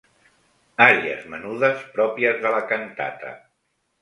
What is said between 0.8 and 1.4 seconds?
Àries